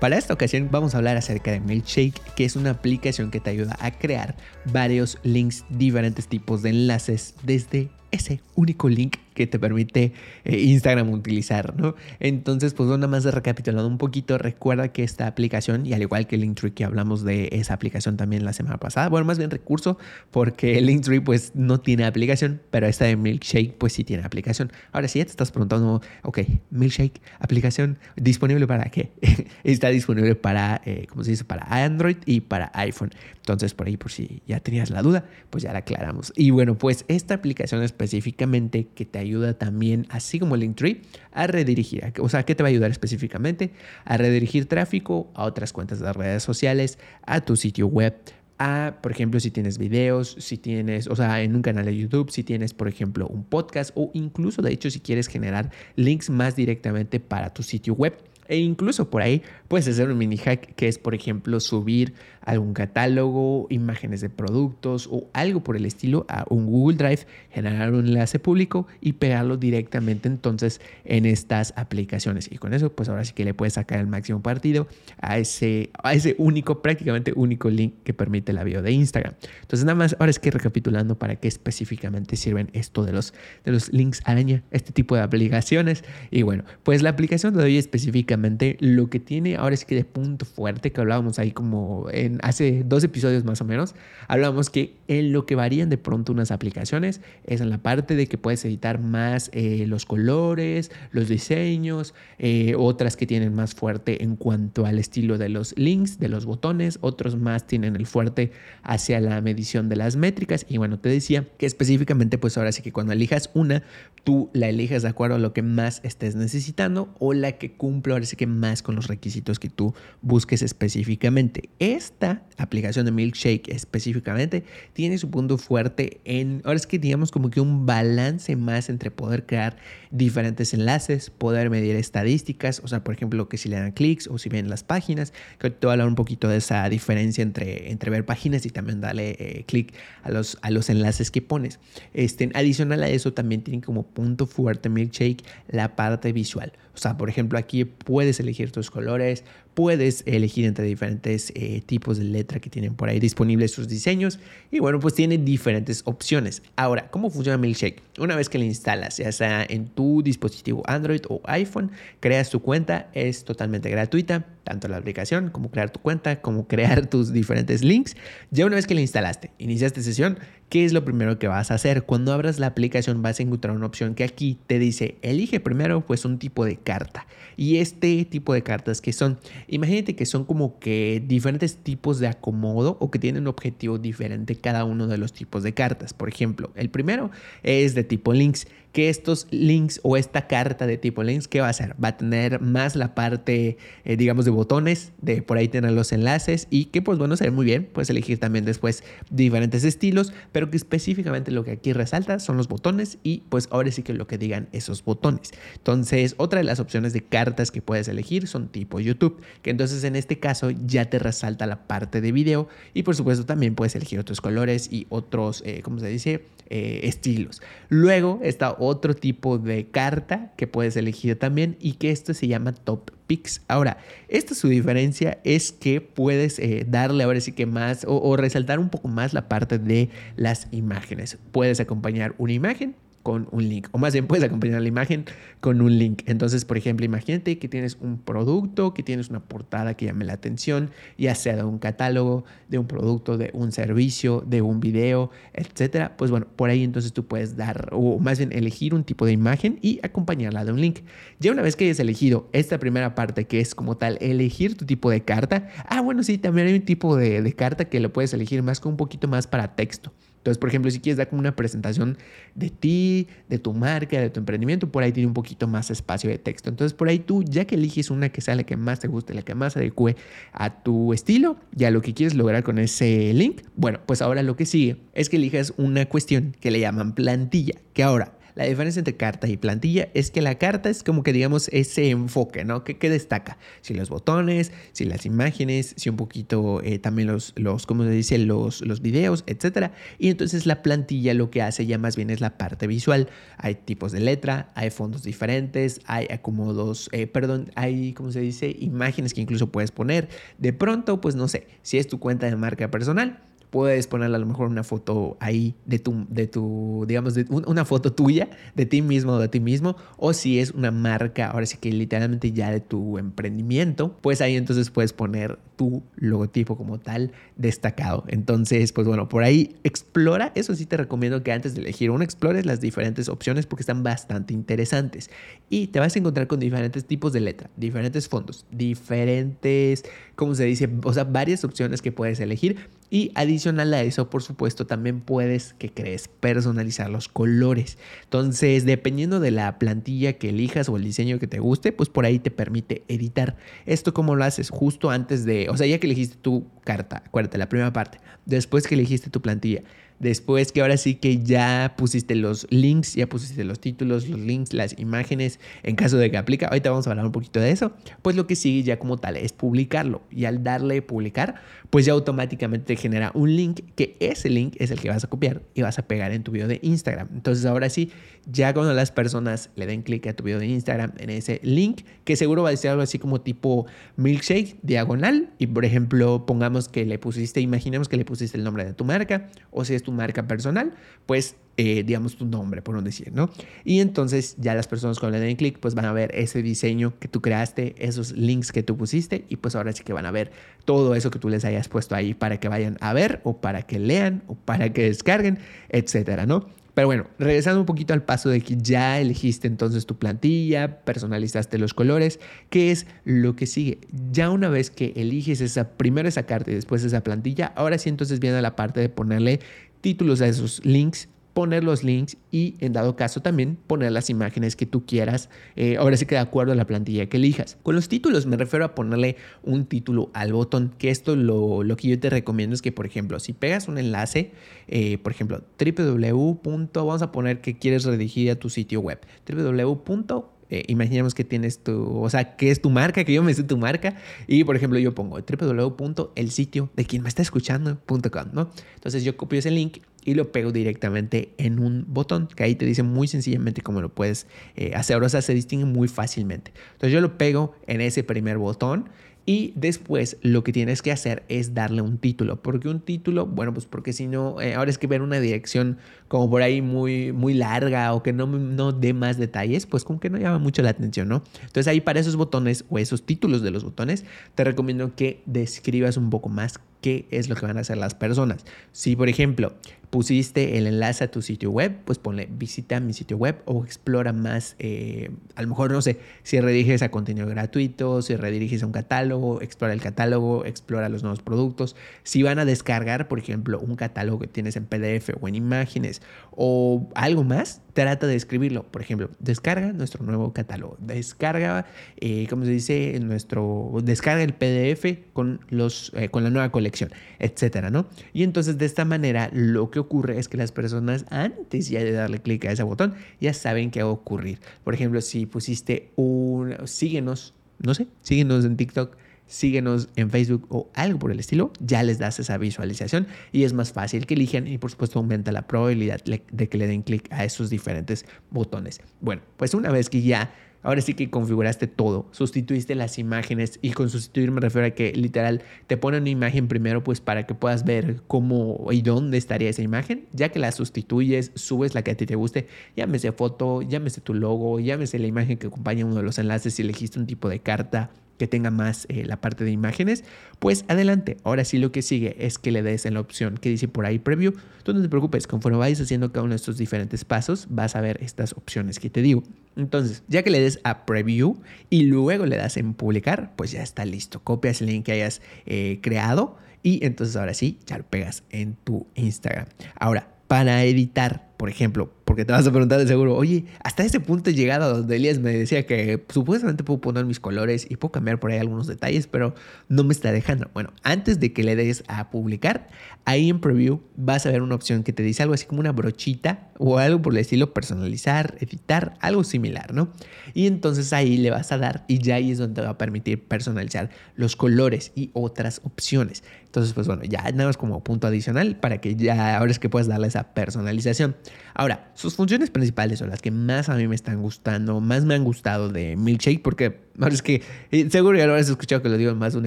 Para 0.00 0.16
esta 0.16 0.32
ocasión 0.32 0.68
vamos 0.70 0.94
a 0.94 0.98
hablar 0.98 1.16
acerca 1.16 1.50
de 1.50 1.58
Milkshake, 1.58 2.20
que 2.36 2.44
es 2.44 2.54
una 2.54 2.70
aplicación 2.70 3.32
que 3.32 3.40
te 3.40 3.50
ayuda 3.50 3.76
a 3.80 3.90
crear 3.90 4.36
varios 4.64 5.18
links, 5.24 5.64
diferentes 5.70 6.28
tipos 6.28 6.62
de 6.62 6.70
enlaces 6.70 7.34
desde 7.42 7.88
ese 8.10 8.40
único 8.54 8.88
link 8.88 9.16
que 9.38 9.46
te 9.46 9.58
permite 9.58 10.12
eh, 10.44 10.60
Instagram 10.60 11.10
utilizar, 11.10 11.78
¿no? 11.78 11.94
Entonces, 12.18 12.74
pues 12.74 12.88
nada 12.90 13.06
más 13.06 13.24
recapitulando 13.24 13.86
un 13.86 13.96
poquito, 13.96 14.36
recuerda 14.36 14.88
que 14.88 15.04
esta 15.04 15.28
aplicación, 15.28 15.86
y 15.86 15.92
al 15.92 16.02
igual 16.02 16.26
que 16.26 16.36
Linktree 16.36 16.72
que 16.72 16.84
hablamos 16.84 17.22
de 17.22 17.48
esa 17.52 17.74
aplicación 17.74 18.16
también 18.16 18.44
la 18.44 18.52
semana 18.52 18.78
pasada, 18.78 19.08
bueno, 19.08 19.26
más 19.26 19.38
bien 19.38 19.50
recurso, 19.50 19.96
porque 20.32 20.80
Linktree 20.80 21.20
pues 21.20 21.52
no 21.54 21.78
tiene 21.80 22.04
aplicación, 22.04 22.60
pero 22.70 22.88
esta 22.88 23.04
de 23.04 23.16
Milkshake 23.16 23.74
pues 23.78 23.92
sí 23.92 24.02
tiene 24.02 24.24
aplicación. 24.24 24.72
Ahora 24.90 25.06
sí, 25.06 25.20
ya 25.20 25.24
te 25.24 25.30
estás 25.30 25.52
preguntando, 25.52 26.02
ok, 26.24 26.40
Milkshake, 26.70 27.20
aplicación, 27.38 27.98
¿disponible 28.16 28.66
para 28.66 28.90
qué? 28.90 29.12
Está 29.62 29.90
disponible 29.90 30.34
para, 30.34 30.82
eh, 30.84 31.06
¿cómo 31.08 31.22
se 31.22 31.30
dice? 31.30 31.44
Para 31.44 31.64
Android 31.84 32.16
y 32.26 32.40
para 32.40 32.72
iPhone. 32.74 33.10
Entonces, 33.38 33.72
por 33.72 33.86
ahí, 33.86 33.96
por 33.96 34.10
si 34.10 34.42
ya 34.46 34.60
tenías 34.60 34.90
la 34.90 35.00
duda, 35.00 35.24
pues 35.48 35.62
ya 35.62 35.72
la 35.72 35.78
aclaramos. 35.78 36.34
Y 36.36 36.50
bueno, 36.50 36.76
pues 36.76 37.06
esta 37.08 37.34
aplicación 37.34 37.82
específicamente 37.98 38.86
que 38.94 39.04
te 39.04 39.18
ayuda 39.18 39.54
también, 39.54 40.06
así 40.08 40.38
como 40.38 40.56
Linktree, 40.56 41.02
a 41.32 41.48
redirigir. 41.48 42.12
O 42.20 42.28
sea, 42.28 42.44
¿qué 42.44 42.54
te 42.54 42.62
va 42.62 42.68
a 42.68 42.70
ayudar 42.70 42.92
específicamente? 42.92 43.72
A 44.04 44.16
redirigir 44.16 44.66
tráfico 44.66 45.30
a 45.34 45.44
otras 45.44 45.72
cuentas 45.72 45.98
de 45.98 46.12
redes 46.12 46.44
sociales, 46.44 46.98
a 47.26 47.40
tu 47.40 47.56
sitio 47.56 47.88
web, 47.88 48.14
a, 48.58 48.98
por 49.02 49.10
ejemplo, 49.10 49.40
si 49.40 49.50
tienes 49.50 49.78
videos, 49.78 50.36
si 50.38 50.58
tienes, 50.58 51.08
o 51.08 51.16
sea, 51.16 51.42
en 51.42 51.56
un 51.56 51.62
canal 51.62 51.86
de 51.86 51.96
YouTube, 51.96 52.30
si 52.30 52.44
tienes, 52.44 52.72
por 52.72 52.86
ejemplo, 52.86 53.26
un 53.26 53.42
podcast 53.42 53.90
o 53.96 54.10
incluso, 54.14 54.62
de 54.62 54.72
hecho, 54.72 54.90
si 54.90 55.00
quieres 55.00 55.26
generar 55.26 55.70
links 55.96 56.30
más 56.30 56.54
directamente 56.54 57.18
para 57.18 57.52
tu 57.52 57.64
sitio 57.64 57.94
web. 57.94 58.16
E 58.48 58.56
incluso 58.56 59.10
por 59.10 59.20
ahí 59.20 59.42
puedes 59.68 59.86
hacer 59.88 60.10
un 60.10 60.16
mini 60.16 60.38
hack 60.38 60.74
que 60.74 60.88
es, 60.88 60.98
por 60.98 61.14
ejemplo, 61.14 61.60
subir 61.60 62.14
algún 62.42 62.74
catálogo, 62.74 63.66
imágenes 63.70 64.20
de 64.20 64.30
productos 64.30 65.08
o 65.10 65.28
algo 65.32 65.62
por 65.62 65.76
el 65.76 65.84
estilo 65.84 66.26
a 66.28 66.44
un 66.48 66.66
Google 66.66 66.96
Drive, 66.96 67.26
generar 67.50 67.92
un 67.92 68.06
enlace 68.06 68.38
público 68.38 68.86
y 69.00 69.14
pegarlo 69.14 69.56
directamente 69.56 70.28
entonces 70.28 70.80
en 71.04 71.26
estas 71.26 71.72
aplicaciones. 71.76 72.50
Y 72.50 72.58
con 72.58 72.74
eso, 72.74 72.92
pues 72.92 73.08
ahora 73.08 73.24
sí 73.24 73.32
que 73.32 73.44
le 73.44 73.54
puedes 73.54 73.74
sacar 73.74 74.00
el 74.00 74.06
máximo 74.06 74.42
partido 74.42 74.86
a 75.20 75.38
ese, 75.38 75.90
a 76.02 76.14
ese 76.14 76.34
único, 76.38 76.82
prácticamente 76.82 77.32
único 77.34 77.70
link 77.70 77.94
que 78.04 78.14
permite 78.14 78.52
la 78.52 78.64
bio 78.64 78.82
de 78.82 78.92
Instagram. 78.92 79.34
Entonces, 79.62 79.84
nada 79.84 79.96
más, 79.96 80.16
ahora 80.18 80.30
es 80.30 80.38
que 80.38 80.50
recapitulando 80.50 81.18
para 81.18 81.36
qué 81.36 81.48
específicamente 81.48 82.36
sirven 82.36 82.70
esto 82.72 83.04
de 83.04 83.12
los, 83.12 83.34
de 83.64 83.72
los 83.72 83.92
links 83.92 84.22
araña, 84.24 84.62
este 84.70 84.92
tipo 84.92 85.14
de 85.14 85.22
aplicaciones. 85.22 86.04
Y 86.30 86.42
bueno, 86.42 86.64
pues 86.82 87.02
la 87.02 87.10
aplicación 87.10 87.56
de 87.56 87.64
hoy 87.64 87.78
específicamente 87.78 88.76
lo 88.80 89.08
que 89.10 89.20
tiene 89.20 89.56
ahora 89.56 89.74
es 89.74 89.84
que 89.84 89.94
de 89.94 90.04
punto 90.04 90.44
fuerte 90.44 90.92
que 90.92 91.00
hablábamos 91.00 91.38
ahí 91.38 91.52
como 91.52 92.06
en 92.10 92.37
hace 92.42 92.84
dos 92.84 93.04
episodios 93.04 93.44
más 93.44 93.60
o 93.60 93.64
menos, 93.64 93.94
hablamos 94.26 94.70
que 94.70 94.96
en 95.08 95.32
lo 95.32 95.46
que 95.46 95.54
varían 95.54 95.88
de 95.88 95.98
pronto 95.98 96.32
unas 96.32 96.50
aplicaciones 96.50 97.20
es 97.44 97.60
en 97.60 97.70
la 97.70 97.78
parte 97.78 98.14
de 98.14 98.26
que 98.26 98.38
puedes 98.38 98.64
editar 98.64 99.00
más 99.00 99.50
eh, 99.52 99.84
los 99.86 100.04
colores, 100.06 100.90
los 101.12 101.28
diseños, 101.28 102.14
eh, 102.38 102.74
otras 102.76 103.16
que 103.16 103.26
tienen 103.26 103.54
más 103.54 103.74
fuerte 103.74 104.22
en 104.22 104.36
cuanto 104.36 104.86
al 104.86 104.98
estilo 104.98 105.38
de 105.38 105.48
los 105.48 105.76
links, 105.76 106.18
de 106.18 106.28
los 106.28 106.46
botones, 106.46 106.98
otros 107.00 107.36
más 107.36 107.66
tienen 107.66 107.96
el 107.96 108.06
fuerte 108.06 108.52
hacia 108.82 109.20
la 109.20 109.40
medición 109.40 109.88
de 109.88 109.96
las 109.96 110.16
métricas 110.16 110.66
y 110.68 110.76
bueno, 110.78 110.98
te 110.98 111.08
decía 111.08 111.46
que 111.58 111.66
específicamente 111.66 112.38
pues 112.38 112.56
ahora 112.58 112.72
sí 112.72 112.82
que 112.82 112.92
cuando 112.92 113.12
elijas 113.12 113.50
una, 113.54 113.82
tú 114.24 114.50
la 114.52 114.68
eliges 114.68 115.02
de 115.02 115.08
acuerdo 115.08 115.36
a 115.36 115.38
lo 115.38 115.52
que 115.52 115.62
más 115.62 116.00
estés 116.04 116.36
necesitando 116.36 117.14
o 117.18 117.32
la 117.32 117.52
que 117.52 117.72
cumple 117.72 118.12
ahora 118.12 118.26
sí 118.26 118.36
que 118.36 118.46
más 118.46 118.82
con 118.82 118.94
los 118.94 119.06
requisitos 119.06 119.58
que 119.58 119.68
tú 119.68 119.94
busques 120.22 120.62
específicamente. 120.62 121.70
Esta 122.18 122.42
aplicación 122.56 123.06
de 123.06 123.12
Milkshake 123.12 123.68
específicamente 123.68 124.64
tiene 124.92 125.18
su 125.18 125.30
punto 125.30 125.56
fuerte 125.56 126.20
en, 126.24 126.62
ahora 126.64 126.74
es 126.74 126.88
que 126.88 126.98
digamos 126.98 127.30
como 127.30 127.48
que 127.48 127.60
un 127.60 127.86
balance 127.86 128.56
más 128.56 128.88
entre 128.88 129.12
poder 129.12 129.46
crear 129.46 129.76
diferentes 130.10 130.74
enlaces, 130.74 131.30
poder 131.30 131.70
medir 131.70 131.94
estadísticas, 131.94 132.80
o 132.82 132.88
sea, 132.88 133.04
por 133.04 133.14
ejemplo, 133.14 133.48
que 133.48 133.56
si 133.56 133.68
le 133.68 133.76
dan 133.76 133.92
clics 133.92 134.26
o 134.26 134.36
si 134.36 134.48
ven 134.48 134.68
las 134.68 134.82
páginas, 134.82 135.32
que 135.60 135.70
te 135.70 135.86
voy 135.86 135.90
a 135.90 135.92
hablar 135.92 136.08
un 136.08 136.16
poquito 136.16 136.48
de 136.48 136.56
esa 136.56 136.88
diferencia 136.88 137.42
entre, 137.42 137.92
entre 137.92 138.10
ver 138.10 138.26
páginas 138.26 138.66
y 138.66 138.70
también 138.70 139.00
darle 139.00 139.36
eh, 139.38 139.64
clic 139.68 139.94
a 140.24 140.32
los, 140.32 140.58
a 140.62 140.72
los 140.72 140.90
enlaces 140.90 141.30
que 141.30 141.40
pones. 141.40 141.78
Este, 142.14 142.50
adicional 142.54 143.00
a 143.04 143.08
eso, 143.08 143.32
también 143.32 143.62
tiene 143.62 143.80
como 143.80 144.02
punto 144.02 144.46
fuerte 144.46 144.88
Milkshake 144.88 145.44
la 145.68 145.94
parte 145.94 146.32
visual. 146.32 146.72
O 146.98 147.00
sea, 147.00 147.16
por 147.16 147.28
ejemplo, 147.28 147.60
aquí 147.60 147.84
puedes 147.84 148.40
elegir 148.40 148.72
tus 148.72 148.90
colores, 148.90 149.44
puedes 149.78 150.24
elegir 150.26 150.64
entre 150.64 150.84
diferentes 150.86 151.52
eh, 151.54 151.80
tipos 151.86 152.18
de 152.18 152.24
letra 152.24 152.58
que 152.58 152.68
tienen 152.68 152.96
por 152.96 153.08
ahí 153.08 153.20
disponibles 153.20 153.70
sus 153.70 153.86
diseños 153.86 154.40
y 154.72 154.80
bueno, 154.80 154.98
pues 154.98 155.14
tiene 155.14 155.38
diferentes 155.38 156.02
opciones. 156.04 156.64
Ahora, 156.74 157.08
¿cómo 157.12 157.30
funciona 157.30 157.58
Milkshake? 157.58 158.02
Una 158.18 158.34
vez 158.34 158.48
que 158.48 158.58
la 158.58 158.64
instalas, 158.64 159.18
ya 159.18 159.30
sea 159.30 159.64
en 159.68 159.86
tu 159.86 160.20
dispositivo 160.24 160.82
Android 160.88 161.20
o 161.28 161.40
iPhone, 161.44 161.92
creas 162.18 162.50
tu 162.50 162.60
cuenta, 162.60 163.08
es 163.12 163.44
totalmente 163.44 163.88
gratuita, 163.88 164.46
tanto 164.68 164.86
la 164.86 164.98
aplicación 164.98 165.48
como 165.48 165.70
crear 165.70 165.90
tu 165.90 166.00
cuenta, 166.00 166.42
como 166.42 166.68
crear 166.68 167.06
tus 167.10 167.32
diferentes 167.32 167.82
links. 167.82 168.16
Ya 168.50 168.66
una 168.66 168.76
vez 168.76 168.86
que 168.86 168.94
la 168.94 169.00
instalaste, 169.00 169.50
iniciaste 169.58 170.02
sesión, 170.02 170.38
¿qué 170.68 170.84
es 170.84 170.92
lo 170.92 171.06
primero 171.06 171.38
que 171.38 171.48
vas 171.48 171.70
a 171.70 171.74
hacer? 171.74 172.02
Cuando 172.02 172.34
abras 172.34 172.58
la 172.58 172.66
aplicación 172.66 173.22
vas 173.22 173.40
a 173.40 173.42
encontrar 173.42 173.74
una 173.74 173.86
opción 173.86 174.14
que 174.14 174.24
aquí 174.24 174.58
te 174.66 174.78
dice, 174.78 175.16
elige 175.22 175.58
primero 175.58 176.04
pues 176.04 176.26
un 176.26 176.38
tipo 176.38 176.66
de 176.66 176.76
carta. 176.76 177.26
Y 177.56 177.78
este 177.78 178.24
tipo 178.26 178.52
de 178.52 178.62
cartas 178.62 179.00
que 179.00 179.14
son, 179.14 179.38
imagínate 179.68 180.14
que 180.14 180.26
son 180.26 180.44
como 180.44 180.78
que 180.78 181.22
diferentes 181.26 181.78
tipos 181.78 182.18
de 182.18 182.28
acomodo 182.28 182.98
o 183.00 183.10
que 183.10 183.18
tienen 183.18 183.44
un 183.44 183.48
objetivo 183.48 183.98
diferente 183.98 184.54
cada 184.54 184.84
uno 184.84 185.06
de 185.06 185.16
los 185.16 185.32
tipos 185.32 185.62
de 185.62 185.72
cartas. 185.72 186.12
Por 186.12 186.28
ejemplo, 186.28 186.70
el 186.74 186.90
primero 186.90 187.30
es 187.62 187.94
de 187.94 188.04
tipo 188.04 188.34
links 188.34 188.68
que 188.92 189.08
estos 189.08 189.46
links 189.50 190.00
o 190.02 190.16
esta 190.16 190.46
carta 190.46 190.86
de 190.86 190.98
tipo 190.98 191.22
links, 191.22 191.48
¿qué 191.48 191.60
va 191.60 191.66
a 191.66 191.70
hacer? 191.70 191.94
Va 192.02 192.08
a 192.08 192.16
tener 192.16 192.60
más 192.60 192.96
la 192.96 193.14
parte, 193.14 193.76
eh, 194.04 194.16
digamos, 194.16 194.44
de 194.44 194.50
botones, 194.50 195.12
de 195.20 195.42
por 195.42 195.56
ahí 195.58 195.68
tener 195.68 195.92
los 195.92 196.12
enlaces 196.12 196.66
y 196.70 196.86
que 196.86 197.02
pues 197.02 197.18
bueno, 197.18 197.36
se 197.36 197.44
ve 197.44 197.50
muy 197.50 197.64
bien, 197.64 197.88
puedes 197.92 198.10
elegir 198.10 198.38
también 198.38 198.64
después 198.64 199.04
diferentes 199.30 199.84
estilos, 199.84 200.32
pero 200.52 200.70
que 200.70 200.76
específicamente 200.76 201.50
lo 201.50 201.64
que 201.64 201.72
aquí 201.72 201.92
resalta 201.92 202.38
son 202.38 202.56
los 202.56 202.68
botones 202.68 203.18
y 203.22 203.42
pues 203.48 203.68
ahora 203.70 203.90
sí 203.90 204.02
que 204.02 204.12
lo 204.14 204.26
que 204.26 204.38
digan 204.38 204.68
esos 204.72 205.04
botones. 205.04 205.52
Entonces, 205.76 206.34
otra 206.38 206.58
de 206.58 206.64
las 206.64 206.80
opciones 206.80 207.12
de 207.12 207.22
cartas 207.22 207.70
que 207.70 207.82
puedes 207.82 208.08
elegir 208.08 208.46
son 208.48 208.68
tipo 208.68 209.00
YouTube, 209.00 209.40
que 209.62 209.70
entonces 209.70 210.04
en 210.04 210.16
este 210.16 210.38
caso 210.38 210.70
ya 210.70 211.10
te 211.10 211.18
resalta 211.18 211.66
la 211.66 211.86
parte 211.86 212.20
de 212.20 212.32
video 212.32 212.68
y 212.94 213.02
por 213.02 213.16
supuesto 213.16 213.44
también 213.44 213.74
puedes 213.74 213.94
elegir 213.96 214.18
otros 214.18 214.40
colores 214.40 214.88
y 214.90 215.06
otros, 215.10 215.62
eh, 215.64 215.82
¿cómo 215.82 215.98
se 215.98 216.08
dice? 216.08 216.44
Eh, 216.70 217.00
estilos. 217.04 217.62
Luego 217.88 218.40
está 218.42 218.72
otro 218.78 219.14
tipo 219.14 219.58
de 219.58 219.86
carta 219.86 220.52
que 220.56 220.66
puedes 220.66 220.96
elegir 220.96 221.38
también 221.38 221.76
y 221.80 221.92
que 221.94 222.10
esto 222.10 222.34
se 222.34 222.48
llama 222.48 222.72
Top 222.72 223.10
Picks. 223.26 223.62
Ahora, 223.68 223.98
esta 224.28 224.54
su 224.54 224.68
diferencia 224.68 225.38
es 225.44 225.72
que 225.72 226.00
puedes 226.00 226.58
eh, 226.58 226.86
darle 226.88 227.24
ahora 227.24 227.40
sí 227.40 227.52
que 227.52 227.66
más 227.66 228.04
o, 228.04 228.20
o 228.20 228.36
resaltar 228.36 228.78
un 228.78 228.88
poco 228.88 229.08
más 229.08 229.32
la 229.32 229.48
parte 229.48 229.78
de 229.78 230.10
las 230.36 230.68
imágenes. 230.70 231.38
Puedes 231.52 231.80
acompañar 231.80 232.34
una 232.38 232.52
imagen 232.52 232.94
con 233.28 233.46
un 233.50 233.68
link. 233.68 233.88
O 233.92 233.98
más 233.98 234.14
bien 234.14 234.26
puedes 234.26 234.42
acompañar 234.42 234.80
la 234.80 234.88
imagen 234.88 235.26
con 235.60 235.82
un 235.82 235.98
link. 235.98 236.22
Entonces, 236.24 236.64
por 236.64 236.78
ejemplo, 236.78 237.04
imagínate 237.04 237.58
que 237.58 237.68
tienes 237.68 237.98
un 238.00 238.16
producto, 238.16 238.94
que 238.94 239.02
tienes 239.02 239.28
una 239.28 239.40
portada 239.40 239.92
que 239.92 240.06
llame 240.06 240.24
la 240.24 240.32
atención, 240.32 240.92
ya 241.18 241.34
sea 241.34 241.54
de 241.54 241.62
un 241.62 241.78
catálogo, 241.78 242.46
de 242.70 242.78
un 242.78 242.86
producto, 242.86 243.36
de 243.36 243.50
un 243.52 243.70
servicio, 243.70 244.42
de 244.46 244.62
un 244.62 244.80
video, 244.80 245.30
etcétera. 245.52 246.16
Pues 246.16 246.30
bueno, 246.30 246.46
por 246.56 246.70
ahí 246.70 246.82
entonces 246.82 247.12
tú 247.12 247.26
puedes 247.26 247.54
dar, 247.54 247.90
o 247.92 248.18
más 248.18 248.38
bien 248.38 248.50
elegir 248.50 248.94
un 248.94 249.04
tipo 249.04 249.26
de 249.26 249.32
imagen 249.32 249.78
y 249.82 250.00
acompañarla 250.02 250.64
de 250.64 250.72
un 250.72 250.80
link. 250.80 251.00
Ya 251.38 251.52
una 251.52 251.60
vez 251.60 251.76
que 251.76 251.84
hayas 251.84 252.00
elegido 252.00 252.48
esta 252.54 252.78
primera 252.78 253.14
parte, 253.14 253.44
que 253.44 253.60
es 253.60 253.74
como 253.74 253.98
tal 253.98 254.16
elegir 254.22 254.74
tu 254.74 254.86
tipo 254.86 255.10
de 255.10 255.20
carta, 255.20 255.68
ah, 255.86 256.00
bueno, 256.00 256.22
sí, 256.22 256.38
también 256.38 256.68
hay 256.68 256.74
un 256.76 256.86
tipo 256.86 257.14
de, 257.14 257.42
de 257.42 257.52
carta 257.52 257.90
que 257.90 258.00
lo 258.00 258.10
puedes 258.10 258.32
elegir 258.32 258.62
más 258.62 258.80
con 258.80 258.92
un 258.92 258.96
poquito 258.96 259.28
más 259.28 259.46
para 259.46 259.76
texto. 259.76 260.14
Entonces, 260.48 260.60
por 260.60 260.70
ejemplo, 260.70 260.90
si 260.90 261.00
quieres 261.00 261.18
dar 261.18 261.28
como 261.28 261.40
una 261.40 261.54
presentación 261.54 262.16
de 262.54 262.70
ti, 262.70 263.28
de 263.50 263.58
tu 263.58 263.74
marca, 263.74 264.18
de 264.18 264.30
tu 264.30 264.40
emprendimiento, 264.40 264.90
por 264.90 265.02
ahí 265.02 265.12
tiene 265.12 265.26
un 265.26 265.34
poquito 265.34 265.68
más 265.68 265.90
espacio 265.90 266.30
de 266.30 266.38
texto. 266.38 266.70
Entonces, 266.70 266.94
por 266.94 267.08
ahí 267.08 267.18
tú, 267.18 267.42
ya 267.42 267.66
que 267.66 267.74
eliges 267.74 268.10
una 268.10 268.30
que 268.30 268.40
sea 268.40 268.54
la 268.54 268.64
que 268.64 268.78
más 268.78 269.00
te 269.00 269.08
guste, 269.08 269.34
la 269.34 269.42
que 269.42 269.54
más 269.54 269.76
adecue 269.76 270.16
a 270.52 270.82
tu 270.82 271.12
estilo 271.12 271.58
y 271.76 271.84
a 271.84 271.90
lo 271.90 272.00
que 272.00 272.14
quieres 272.14 272.34
lograr 272.34 272.62
con 272.62 272.78
ese 272.78 273.34
link, 273.34 273.60
bueno, 273.76 274.00
pues 274.06 274.22
ahora 274.22 274.42
lo 274.42 274.56
que 274.56 274.64
sigue 274.64 274.96
es 275.12 275.28
que 275.28 275.36
elijas 275.36 275.74
una 275.76 276.06
cuestión 276.06 276.56
que 276.58 276.70
le 276.70 276.80
llaman 276.80 277.14
plantilla, 277.14 277.74
que 277.92 278.02
ahora 278.02 278.37
la 278.54 278.64
diferencia 278.64 279.00
entre 279.00 279.16
carta 279.16 279.48
y 279.48 279.56
plantilla 279.56 280.08
es 280.14 280.30
que 280.30 280.42
la 280.42 280.56
carta 280.56 280.90
es 280.90 281.02
como 281.02 281.22
que 281.22 281.32
digamos 281.32 281.68
ese 281.68 282.10
enfoque, 282.10 282.64
¿no? 282.64 282.84
¿Qué, 282.84 282.96
destaca? 283.08 283.58
Si 283.80 283.94
los 283.94 284.08
botones, 284.08 284.72
si 284.92 285.04
las 285.04 285.26
imágenes, 285.26 285.94
si 285.96 286.08
un 286.08 286.16
poquito 286.16 286.82
eh, 286.82 286.98
también 286.98 287.28
los, 287.28 287.52
los, 287.56 287.86
¿cómo 287.86 288.04
se 288.04 288.10
dice? 288.10 288.38
Los, 288.38 288.80
los 288.82 289.00
videos, 289.00 289.44
etcétera. 289.46 289.92
Y 290.18 290.28
entonces 290.28 290.66
la 290.66 290.82
plantilla 290.82 291.34
lo 291.34 291.50
que 291.50 291.62
hace 291.62 291.86
ya 291.86 291.98
más 291.98 292.16
bien 292.16 292.30
es 292.30 292.40
la 292.40 292.58
parte 292.58 292.86
visual. 292.86 293.28
Hay 293.56 293.74
tipos 293.76 294.12
de 294.12 294.20
letra, 294.20 294.70
hay 294.74 294.90
fondos 294.90 295.22
diferentes, 295.22 296.00
hay 296.06 296.26
acomodos, 296.30 297.08
eh, 297.12 297.26
perdón, 297.26 297.70
hay, 297.74 298.12
¿cómo 298.12 298.32
se 298.32 298.40
dice? 298.40 298.74
Imágenes 298.78 299.34
que 299.34 299.40
incluso 299.40 299.70
puedes 299.70 299.90
poner. 299.90 300.28
De 300.58 300.72
pronto, 300.72 301.20
pues 301.20 301.34
no 301.34 301.48
sé, 301.48 301.66
si 301.82 301.98
es 301.98 302.06
tu 302.06 302.18
cuenta 302.18 302.46
de 302.46 302.56
marca 302.56 302.90
personal, 302.90 303.40
puedes 303.70 304.06
ponerle 304.06 304.36
a 304.36 304.38
lo 304.38 304.46
mejor 304.46 304.68
una 304.68 304.84
foto 304.84 305.36
ahí 305.40 305.74
de 305.84 305.98
tu, 305.98 306.26
de 306.28 306.46
tu 306.46 307.04
digamos, 307.06 307.34
de 307.34 307.46
una 307.48 307.84
foto 307.84 308.12
tuya, 308.12 308.48
de 308.74 308.86
ti 308.86 309.02
mismo 309.02 309.32
o 309.32 309.38
de 309.38 309.48
ti 309.48 309.60
mismo, 309.60 309.96
o 310.16 310.32
si 310.32 310.58
es 310.58 310.70
una 310.70 310.90
marca, 310.90 311.50
ahora 311.50 311.66
sí 311.66 311.76
que 311.78 311.92
literalmente 311.92 312.52
ya 312.52 312.70
de 312.70 312.80
tu 312.80 313.18
emprendimiento, 313.18 314.16
pues 314.20 314.40
ahí 314.40 314.56
entonces 314.56 314.90
puedes 314.90 315.12
poner 315.12 315.58
tu 315.76 316.02
logotipo 316.16 316.76
como 316.76 316.98
tal 316.98 317.32
destacado. 317.56 318.24
Entonces, 318.28 318.92
pues 318.92 319.06
bueno, 319.06 319.28
por 319.28 319.44
ahí 319.44 319.76
explora, 319.84 320.52
eso 320.54 320.74
sí 320.74 320.86
te 320.86 320.96
recomiendo 320.96 321.42
que 321.42 321.52
antes 321.52 321.74
de 321.74 321.82
elegir 321.82 322.10
uno 322.10 322.24
explores 322.24 322.66
las 322.66 322.80
diferentes 322.80 323.28
opciones 323.28 323.66
porque 323.66 323.82
están 323.82 324.02
bastante 324.02 324.54
interesantes 324.54 325.30
y 325.70 325.88
te 325.88 326.00
vas 326.00 326.16
a 326.16 326.18
encontrar 326.18 326.46
con 326.46 326.60
diferentes 326.60 327.04
tipos 327.04 327.32
de 327.32 327.40
letra, 327.40 327.70
diferentes 327.76 328.28
fondos, 328.28 328.66
diferentes, 328.70 330.04
¿cómo 330.34 330.54
se 330.54 330.64
dice? 330.64 330.88
O 331.04 331.12
sea, 331.12 331.24
varias 331.24 331.64
opciones 331.64 332.02
que 332.02 332.12
puedes 332.12 332.40
elegir 332.40 332.76
y 333.10 333.30
adicional 333.58 333.92
a 333.92 334.02
eso, 334.02 334.30
por 334.30 334.42
supuesto, 334.42 334.86
también 334.86 335.20
puedes, 335.20 335.74
que 335.74 335.90
crees, 335.92 336.28
personalizar 336.28 337.10
los 337.10 337.28
colores. 337.28 337.98
Entonces, 338.24 338.84
dependiendo 338.84 339.40
de 339.40 339.50
la 339.50 339.78
plantilla 339.78 340.34
que 340.34 340.50
elijas 340.50 340.88
o 340.88 340.96
el 340.96 341.02
diseño 341.02 341.38
que 341.38 341.48
te 341.48 341.58
guste, 341.58 341.92
pues 341.92 342.08
por 342.08 342.24
ahí 342.24 342.38
te 342.38 342.50
permite 342.50 343.02
editar. 343.08 343.56
Esto 343.84 344.14
como 344.14 344.36
lo 344.36 344.44
haces 344.44 344.70
justo 344.70 345.10
antes 345.10 345.44
de, 345.44 345.68
o 345.68 345.76
sea, 345.76 345.86
ya 345.86 345.98
que 345.98 346.06
elegiste 346.06 346.36
tu 346.40 346.66
carta, 346.84 347.22
acuérdate, 347.26 347.58
la 347.58 347.68
primera 347.68 347.92
parte, 347.92 348.18
después 348.46 348.86
que 348.86 348.94
elegiste 348.94 349.28
tu 349.28 349.42
plantilla, 349.42 349.82
Después 350.18 350.72
que 350.72 350.80
ahora 350.80 350.96
sí 350.96 351.14
que 351.14 351.38
ya 351.38 351.94
pusiste 351.96 352.34
los 352.34 352.66
links, 352.70 353.14
ya 353.14 353.28
pusiste 353.28 353.62
los 353.64 353.80
títulos, 353.80 354.28
los 354.28 354.40
links, 354.40 354.72
las 354.72 354.98
imágenes, 354.98 355.60
en 355.82 355.96
caso 355.96 356.16
de 356.16 356.30
que 356.30 356.36
aplica, 356.36 356.66
ahorita 356.66 356.90
vamos 356.90 357.06
a 357.06 357.10
hablar 357.10 357.26
un 357.26 357.32
poquito 357.32 357.60
de 357.60 357.70
eso, 357.70 357.92
pues 358.22 358.34
lo 358.34 358.46
que 358.46 358.56
sigue 358.56 358.82
ya 358.82 358.98
como 358.98 359.16
tal 359.16 359.36
es 359.36 359.52
publicarlo. 359.52 360.22
Y 360.30 360.44
al 360.46 360.64
darle 360.64 361.02
publicar, 361.02 361.56
pues 361.90 362.04
ya 362.06 362.12
automáticamente 362.12 362.94
te 362.94 362.96
genera 363.00 363.30
un 363.34 363.54
link, 363.54 363.80
que 363.94 364.16
ese 364.20 364.50
link 364.50 364.74
es 364.78 364.90
el 364.90 364.98
que 365.00 365.08
vas 365.08 365.22
a 365.22 365.28
copiar 365.28 365.62
y 365.74 365.82
vas 365.82 365.98
a 365.98 366.02
pegar 366.02 366.32
en 366.32 366.42
tu 366.42 366.52
video 366.52 366.66
de 366.66 366.80
Instagram. 366.82 367.28
Entonces 367.32 367.64
ahora 367.64 367.88
sí, 367.88 368.10
ya 368.50 368.74
cuando 368.74 368.94
las 368.94 369.12
personas 369.12 369.70
le 369.76 369.86
den 369.86 370.02
clic 370.02 370.26
a 370.26 370.32
tu 370.32 370.44
video 370.44 370.58
de 370.58 370.66
Instagram 370.66 371.12
en 371.18 371.30
ese 371.30 371.60
link, 371.62 372.02
que 372.24 372.34
seguro 372.34 372.62
va 372.62 372.70
a 372.70 372.76
ser 372.76 372.90
algo 372.90 373.02
así 373.02 373.18
como 373.18 373.40
tipo 373.40 373.86
milkshake 374.16 374.78
diagonal, 374.82 375.50
y 375.58 375.68
por 375.68 375.84
ejemplo 375.84 376.44
pongamos 376.44 376.88
que 376.88 377.04
le 377.04 377.18
pusiste, 377.18 377.60
imaginemos 377.60 378.08
que 378.08 378.16
le 378.16 378.24
pusiste 378.24 378.56
el 378.58 378.64
nombre 378.64 378.84
de 378.84 378.94
tu 378.94 379.04
marca, 379.04 379.48
o 379.70 379.84
si 379.84 379.94
es 379.94 380.02
tu 380.08 380.12
marca 380.12 380.48
personal, 380.48 380.94
pues 381.26 381.56
eh, 381.76 382.02
digamos 382.02 382.36
tu 382.36 382.46
nombre, 382.46 382.80
por 382.80 382.94
no 382.94 383.02
decir, 383.02 383.30
¿no? 383.30 383.50
Y 383.84 384.00
entonces 384.00 384.56
ya 384.58 384.74
las 384.74 384.88
personas 384.88 385.18
cuando 385.18 385.38
le 385.38 385.44
den 385.44 385.56
clic, 385.56 385.78
pues 385.78 385.94
van 385.94 386.06
a 386.06 386.12
ver 386.14 386.30
ese 386.34 386.62
diseño 386.62 387.12
que 387.18 387.28
tú 387.28 387.42
creaste, 387.42 387.94
esos 387.98 388.32
links 388.32 388.72
que 388.72 388.82
tú 388.82 388.96
pusiste, 388.96 389.44
y 389.50 389.56
pues 389.56 389.76
ahora 389.76 389.92
sí 389.92 390.02
que 390.02 390.14
van 390.14 390.24
a 390.24 390.30
ver 390.30 390.50
todo 390.86 391.14
eso 391.14 391.30
que 391.30 391.38
tú 391.38 391.50
les 391.50 391.66
hayas 391.66 391.88
puesto 391.88 392.14
ahí 392.14 392.32
para 392.32 392.58
que 392.58 392.68
vayan 392.68 392.96
a 393.02 393.12
ver, 393.12 393.42
o 393.44 393.60
para 393.60 393.82
que 393.82 393.98
lean, 393.98 394.42
o 394.46 394.54
para 394.54 394.94
que 394.94 395.02
descarguen, 395.02 395.58
etcétera, 395.90 396.46
¿no? 396.46 396.66
Pero 396.98 397.06
bueno, 397.06 397.26
regresando 397.38 397.78
un 397.78 397.86
poquito 397.86 398.12
al 398.12 398.24
paso 398.24 398.48
de 398.48 398.60
que 398.60 398.76
ya 398.76 399.20
elegiste 399.20 399.68
entonces 399.68 400.04
tu 400.04 400.18
plantilla, 400.18 401.04
personalizaste 401.04 401.78
los 401.78 401.94
colores, 401.94 402.40
¿qué 402.70 402.90
es 402.90 403.06
lo 403.22 403.54
que 403.54 403.66
sigue? 403.66 403.98
Ya 404.32 404.50
una 404.50 404.68
vez 404.68 404.90
que 404.90 405.12
eliges 405.14 405.60
esa, 405.60 405.90
primero 405.90 406.28
esa 406.28 406.42
carta 406.42 406.72
y 406.72 406.74
después 406.74 407.04
esa 407.04 407.22
plantilla, 407.22 407.66
ahora 407.76 407.98
sí 407.98 408.08
entonces 408.08 408.40
viene 408.40 408.60
la 408.60 408.74
parte 408.74 408.98
de 408.98 409.08
ponerle 409.08 409.60
títulos 410.00 410.40
a 410.40 410.46
esos 410.46 410.84
links 410.84 411.28
poner 411.58 411.82
los 411.82 412.04
links 412.04 412.36
y 412.52 412.76
en 412.78 412.92
dado 412.92 413.16
caso 413.16 413.42
también 413.42 413.76
poner 413.88 414.12
las 414.12 414.30
imágenes 414.30 414.76
que 414.76 414.86
tú 414.86 415.04
quieras, 415.04 415.50
eh, 415.74 415.96
ahora 415.96 416.16
sí 416.16 416.24
que 416.24 416.36
de 416.36 416.40
acuerdo 416.40 416.70
a 416.70 416.76
la 416.76 416.86
plantilla 416.86 417.28
que 417.28 417.36
elijas. 417.36 417.78
Con 417.82 417.96
los 417.96 418.08
títulos 418.08 418.46
me 418.46 418.56
refiero 418.56 418.84
a 418.84 418.94
ponerle 418.94 419.34
un 419.64 419.86
título 419.86 420.30
al 420.34 420.52
botón, 420.52 420.94
que 420.98 421.10
esto 421.10 421.34
lo, 421.34 421.82
lo 421.82 421.96
que 421.96 422.06
yo 422.06 422.20
te 422.20 422.30
recomiendo 422.30 422.74
es 422.74 422.80
que, 422.80 422.92
por 422.92 423.06
ejemplo, 423.06 423.40
si 423.40 423.54
pegas 423.54 423.88
un 423.88 423.98
enlace, 423.98 424.52
eh, 424.86 425.18
por 425.18 425.32
ejemplo, 425.32 425.64
www. 425.80 426.60
vamos 426.94 427.22
a 427.22 427.32
poner 427.32 427.60
que 427.60 427.76
quieres 427.76 428.04
redirigir 428.04 428.52
a 428.52 428.54
tu 428.54 428.70
sitio 428.70 429.00
web, 429.00 429.18
www 429.44 430.57
eh, 430.70 430.84
imaginemos 430.88 431.34
que 431.34 431.44
tienes 431.44 431.78
tu, 431.82 432.20
o 432.20 432.30
sea, 432.30 432.56
que 432.56 432.70
es 432.70 432.80
tu 432.80 432.90
marca, 432.90 433.24
que 433.24 433.32
yo 433.32 433.42
me 433.42 433.54
sé 433.54 433.62
tu 433.62 433.78
marca, 433.78 434.16
y 434.46 434.64
por 434.64 434.76
ejemplo 434.76 434.98
yo 434.98 435.14
pongo 435.14 435.38
www.elsitio 435.40 436.90
de 436.94 437.04
quien 437.04 437.22
me 437.22 437.28
está 437.28 437.42
escuchando.com, 437.42 438.48
¿no? 438.52 438.70
Entonces 438.94 439.24
yo 439.24 439.36
copio 439.36 439.58
ese 439.58 439.70
link 439.70 439.98
y 440.24 440.34
lo 440.34 440.52
pego 440.52 440.72
directamente 440.72 441.54
en 441.56 441.78
un 441.78 442.04
botón, 442.08 442.48
que 442.54 442.64
ahí 442.64 442.74
te 442.74 442.84
dice 442.84 443.02
muy 443.02 443.28
sencillamente 443.28 443.80
cómo 443.80 444.00
lo 444.00 444.14
puedes 444.14 444.46
eh, 444.76 444.92
hacer, 444.94 445.22
o 445.22 445.28
sea, 445.28 445.40
se 445.40 445.54
distingue 445.54 445.86
muy 445.86 446.08
fácilmente. 446.08 446.72
Entonces 446.92 447.12
yo 447.12 447.20
lo 447.20 447.38
pego 447.38 447.74
en 447.86 448.00
ese 448.00 448.22
primer 448.24 448.58
botón 448.58 449.08
y 449.48 449.72
después 449.76 450.36
lo 450.42 450.62
que 450.62 450.74
tienes 450.74 451.00
que 451.00 451.10
hacer 451.10 451.42
es 451.48 451.72
darle 451.72 452.02
un 452.02 452.18
título. 452.18 452.60
¿Por 452.60 452.80
qué 452.80 452.90
un 452.90 453.00
título? 453.00 453.46
Bueno, 453.46 453.72
pues 453.72 453.86
porque 453.86 454.12
si 454.12 454.26
no, 454.26 454.60
eh, 454.60 454.74
ahora 454.74 454.90
es 454.90 454.98
que 454.98 455.06
ver 455.06 455.22
una 455.22 455.40
dirección 455.40 455.96
como 456.28 456.50
por 456.50 456.60
ahí 456.60 456.82
muy, 456.82 457.32
muy 457.32 457.54
larga 457.54 458.12
o 458.12 458.22
que 458.22 458.34
no, 458.34 458.46
no 458.46 458.92
dé 458.92 459.14
más 459.14 459.38
detalles, 459.38 459.86
pues 459.86 460.04
como 460.04 460.20
que 460.20 460.28
no 460.28 460.36
llama 460.36 460.58
mucho 460.58 460.82
la 460.82 460.90
atención, 460.90 461.28
¿no? 461.28 461.42
Entonces 461.62 461.88
ahí 461.88 462.02
para 462.02 462.20
esos 462.20 462.36
botones 462.36 462.84
o 462.90 462.98
esos 462.98 463.22
títulos 463.22 463.62
de 463.62 463.70
los 463.70 463.84
botones, 463.84 464.26
te 464.54 464.64
recomiendo 464.64 465.14
que 465.16 465.40
describas 465.46 466.18
un 466.18 466.28
poco 466.28 466.50
más 466.50 466.78
qué 467.00 467.26
es 467.30 467.48
lo 467.48 467.54
que 467.54 467.66
van 467.66 467.78
a 467.78 467.80
hacer 467.80 467.96
las 467.96 468.14
personas. 468.14 468.64
Si, 468.92 469.16
por 469.16 469.28
ejemplo, 469.28 469.72
pusiste 470.10 470.78
el 470.78 470.86
enlace 470.86 471.24
a 471.24 471.30
tu 471.30 471.42
sitio 471.42 471.70
web, 471.70 471.96
pues 472.04 472.18
ponle 472.18 472.48
visita 472.50 472.98
mi 473.00 473.12
sitio 473.12 473.36
web 473.36 473.60
o 473.66 473.84
explora 473.84 474.32
más, 474.32 474.74
eh, 474.78 475.30
a 475.54 475.62
lo 475.62 475.68
mejor 475.68 475.92
no 475.92 476.02
sé, 476.02 476.18
si 476.42 476.60
rediriges 476.60 477.02
a 477.02 477.10
contenido 477.10 477.46
gratuito, 477.46 478.22
si 478.22 478.36
rediriges 478.36 478.82
a 478.82 478.86
un 478.86 478.92
catálogo, 478.92 479.37
explora 479.60 479.92
el 479.92 480.00
catálogo, 480.00 480.64
explora 480.64 481.08
los 481.08 481.22
nuevos 481.22 481.40
productos. 481.42 481.96
Si 482.22 482.42
van 482.42 482.58
a 482.58 482.64
descargar, 482.64 483.28
por 483.28 483.38
ejemplo, 483.38 483.80
un 483.80 483.96
catálogo 483.96 484.38
que 484.40 484.46
tienes 484.46 484.76
en 484.76 484.86
PDF 484.86 485.30
o 485.40 485.48
en 485.48 485.54
imágenes 485.54 486.22
o 486.50 487.08
algo 487.14 487.44
más, 487.44 487.82
trata 488.04 488.28
de 488.28 488.36
escribirlo. 488.36 488.84
Por 488.84 489.02
ejemplo, 489.02 489.30
descarga 489.40 489.92
nuestro 489.92 490.24
nuevo 490.24 490.52
catálogo, 490.52 490.96
descarga, 491.00 491.84
eh, 492.20 492.46
¿cómo 492.48 492.64
se 492.64 492.70
dice? 492.70 493.18
Nuestro, 493.20 493.92
descarga 494.04 494.44
el 494.44 494.54
PDF 494.54 495.32
con, 495.32 495.60
los, 495.68 496.12
eh, 496.14 496.28
con 496.28 496.44
la 496.44 496.50
nueva 496.50 496.70
colección, 496.70 497.10
etcétera, 497.40 497.90
¿no? 497.90 498.06
Y 498.32 498.44
entonces 498.44 498.78
de 498.78 498.86
esta 498.86 499.04
manera 499.04 499.50
lo 499.52 499.90
que 499.90 499.98
ocurre 499.98 500.38
es 500.38 500.48
que 500.48 500.56
las 500.56 500.70
personas 500.70 501.24
antes 501.30 501.88
ya 501.88 501.98
de 502.04 502.12
darle 502.12 502.40
clic 502.40 502.66
a 502.66 502.72
ese 502.72 502.84
botón 502.84 503.14
ya 503.40 503.52
saben 503.52 503.90
qué 503.90 504.02
va 504.02 504.10
a 504.10 504.12
ocurrir. 504.12 504.60
Por 504.84 504.94
ejemplo, 504.94 505.20
si 505.20 505.46
pusiste 505.46 506.10
un 506.14 506.76
síguenos, 506.84 507.54
no 507.80 507.94
sé, 507.94 508.06
síguenos 508.22 508.64
en 508.64 508.76
TikTok 508.76 509.16
síguenos 509.48 510.08
en 510.14 510.30
Facebook 510.30 510.66
o 510.68 510.88
algo 510.94 511.18
por 511.18 511.32
el 511.32 511.40
estilo, 511.40 511.72
ya 511.80 512.04
les 512.04 512.18
das 512.18 512.38
esa 512.38 512.56
visualización 512.58 513.26
y 513.50 513.64
es 513.64 513.72
más 513.72 513.92
fácil 513.92 514.26
que 514.26 514.34
elijan 514.34 514.68
y 514.68 514.78
por 514.78 514.92
supuesto 514.92 515.18
aumenta 515.18 515.50
la 515.50 515.66
probabilidad 515.66 516.22
de 516.22 516.68
que 516.68 516.78
le 516.78 516.86
den 516.86 517.02
clic 517.02 517.26
a 517.32 517.44
esos 517.44 517.70
diferentes 517.70 518.24
botones. 518.50 519.00
Bueno, 519.20 519.42
pues 519.56 519.74
una 519.74 519.90
vez 519.90 520.08
que 520.08 520.22
ya 520.22 520.52
Ahora 520.82 521.00
sí 521.00 521.14
que 521.14 521.28
configuraste 521.28 521.88
todo, 521.88 522.28
sustituiste 522.30 522.94
las 522.94 523.18
imágenes 523.18 523.80
y 523.82 523.90
con 523.90 524.10
sustituir 524.10 524.52
me 524.52 524.60
refiero 524.60 524.86
a 524.86 524.90
que 524.90 525.12
literal 525.12 525.62
te 525.88 525.96
pone 525.96 526.18
una 526.18 526.30
imagen 526.30 526.68
primero 526.68 527.02
pues 527.02 527.20
para 527.20 527.46
que 527.46 527.54
puedas 527.54 527.84
ver 527.84 528.22
cómo 528.28 528.86
y 528.92 529.02
dónde 529.02 529.38
estaría 529.38 529.70
esa 529.70 529.82
imagen, 529.82 530.26
ya 530.32 530.50
que 530.50 530.60
la 530.60 530.70
sustituyes, 530.70 531.50
subes 531.56 531.96
la 531.96 532.02
que 532.02 532.12
a 532.12 532.16
ti 532.16 532.26
te 532.26 532.36
guste, 532.36 532.68
llámese 532.96 533.32
foto, 533.32 533.82
llámese 533.82 534.20
tu 534.20 534.34
logo, 534.34 534.78
llámese 534.78 535.18
la 535.18 535.26
imagen 535.26 535.58
que 535.58 535.66
acompaña 535.66 536.06
uno 536.06 536.14
de 536.14 536.22
los 536.22 536.38
enlaces 536.38 536.74
si 536.74 536.82
elegiste 536.82 537.18
un 537.18 537.26
tipo 537.26 537.48
de 537.48 537.58
carta 537.58 538.10
que 538.38 538.46
tenga 538.46 538.70
más 538.70 539.06
eh, 539.08 539.24
la 539.26 539.40
parte 539.40 539.64
de 539.64 539.70
imágenes, 539.70 540.24
pues 540.58 540.84
adelante. 540.88 541.36
Ahora 541.44 541.64
sí 541.64 541.78
lo 541.78 541.92
que 541.92 542.02
sigue 542.02 542.36
es 542.46 542.58
que 542.58 542.72
le 542.72 542.82
des 542.82 543.04
en 543.06 543.14
la 543.14 543.20
opción 543.20 543.58
que 543.58 543.68
dice 543.68 543.88
por 543.88 544.06
ahí 544.06 544.18
preview. 544.18 544.54
Tú 544.82 544.94
no 544.94 545.02
te 545.02 545.08
preocupes, 545.08 545.46
conforme 545.46 545.78
vayas 545.78 546.00
haciendo 546.00 546.32
cada 546.32 546.44
uno 546.44 546.52
de 546.52 546.56
estos 546.56 546.78
diferentes 546.78 547.24
pasos, 547.24 547.66
vas 547.68 547.96
a 547.96 548.00
ver 548.00 548.22
estas 548.22 548.52
opciones 548.52 548.98
que 548.98 549.10
te 549.10 549.20
digo. 549.20 549.42
Entonces, 549.76 550.22
ya 550.28 550.42
que 550.42 550.50
le 550.50 550.60
des 550.60 550.80
a 550.84 551.04
preview 551.04 551.56
y 551.90 552.04
luego 552.04 552.46
le 552.46 552.56
das 552.56 552.76
en 552.76 552.94
publicar, 552.94 553.52
pues 553.56 553.70
ya 553.70 553.82
está 553.82 554.04
listo. 554.04 554.40
Copias 554.40 554.80
el 554.80 554.88
link 554.88 555.06
que 555.06 555.12
hayas 555.12 555.42
eh, 555.66 555.98
creado 556.02 556.56
y 556.82 557.04
entonces 557.04 557.36
ahora 557.36 557.54
sí, 557.54 557.78
ya 557.86 557.98
lo 557.98 558.04
pegas 558.04 558.44
en 558.50 558.74
tu 558.84 559.06
Instagram. 559.14 559.66
Ahora, 559.98 560.28
para 560.46 560.82
editar, 560.84 561.48
por 561.56 561.68
ejemplo, 561.68 562.12
porque 562.28 562.44
te 562.44 562.52
vas 562.52 562.66
a 562.66 562.70
preguntar 562.70 562.98
de 562.98 563.06
seguro, 563.06 563.34
oye, 563.34 563.64
hasta 563.82 564.04
ese 564.04 564.20
punto 564.20 564.50
he 564.50 564.54
llegado 564.54 564.98
donde 564.98 565.16
Elías 565.16 565.38
me 565.38 565.50
decía 565.50 565.86
que 565.86 566.22
supuestamente 566.28 566.84
puedo 566.84 567.00
poner 567.00 567.24
mis 567.24 567.40
colores 567.40 567.86
y 567.88 567.96
puedo 567.96 568.12
cambiar 568.12 568.38
por 568.38 568.50
ahí 568.50 568.58
algunos 568.58 568.86
detalles, 568.86 569.26
pero 569.26 569.54
no 569.88 570.04
me 570.04 570.12
está 570.12 570.30
dejando. 570.30 570.68
Bueno, 570.74 570.92
antes 571.02 571.40
de 571.40 571.54
que 571.54 571.62
le 571.64 571.74
des 571.74 572.04
a 572.06 572.28
publicar, 572.28 572.88
ahí 573.24 573.48
en 573.48 573.60
preview 573.60 574.02
vas 574.14 574.44
a 574.44 574.50
ver 574.50 574.60
una 574.60 574.74
opción 574.74 575.04
que 575.04 575.14
te 575.14 575.22
dice 575.22 575.42
algo 575.42 575.54
así 575.54 575.64
como 575.64 575.80
una 575.80 575.92
brochita 575.92 576.68
o 576.76 576.98
algo 576.98 577.22
por 577.22 577.32
el 577.32 577.38
estilo 577.38 577.72
personalizar, 577.72 578.58
editar, 578.60 579.14
algo 579.20 579.42
similar, 579.42 579.94
¿no? 579.94 580.12
Y 580.52 580.66
entonces 580.66 581.14
ahí 581.14 581.38
le 581.38 581.50
vas 581.50 581.72
a 581.72 581.78
dar 581.78 582.04
y 582.08 582.18
ya 582.18 582.34
ahí 582.34 582.50
es 582.50 582.58
donde 582.58 582.74
te 582.74 582.82
va 582.82 582.90
a 582.90 582.98
permitir 582.98 583.42
personalizar 583.42 584.10
los 584.36 584.54
colores 584.54 585.12
y 585.14 585.30
otras 585.32 585.80
opciones. 585.82 586.42
Entonces, 586.68 586.92
pues 586.92 587.06
bueno, 587.06 587.22
ya 587.24 587.42
nada 587.52 587.66
más 587.66 587.78
como 587.78 588.04
punto 588.04 588.26
adicional 588.26 588.76
para 588.76 589.00
que 589.00 589.16
ya 589.16 589.56
ahora 589.56 589.70
es 589.70 589.78
que 589.78 589.88
puedas 589.88 590.06
darle 590.06 590.26
esa 590.26 590.52
personalización. 590.52 591.34
Ahora, 591.72 592.10
sus 592.18 592.34
funciones 592.34 592.70
principales 592.70 593.20
son 593.20 593.30
las 593.30 593.40
que 593.40 593.52
más 593.52 593.88
a 593.88 593.94
mí 593.94 594.08
me 594.08 594.16
están 594.16 594.42
gustando, 594.42 595.00
más 595.00 595.24
me 595.24 595.36
han 595.36 595.44
gustado 595.44 595.88
de 595.88 596.16
Milkshake, 596.16 596.60
porque 596.60 596.98
es 597.26 597.42
que 597.42 597.62
seguro 598.10 598.38
ya 598.38 598.46
lo 598.46 598.54
has 598.54 598.68
escuchado 598.68 599.02
que 599.02 599.08
lo 599.08 599.16
digo 599.16 599.30
en 599.30 599.38
más 599.38 599.52
de 599.54 599.58
un 599.58 599.66